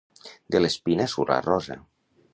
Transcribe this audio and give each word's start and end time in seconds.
De 0.55 0.61
l'espina 0.63 1.07
surt 1.13 1.33
la 1.35 1.39
rosa. 1.49 1.79